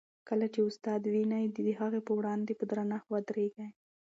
کله 0.29 0.45
چي 0.53 0.59
استاد 0.67 1.01
وینئ، 1.13 1.45
د 1.55 1.57
هغه 1.81 1.99
په 2.07 2.11
وړاندې 2.19 2.53
په 2.59 2.65
درنښت 2.71 3.07
ودریږئ. 3.09 3.69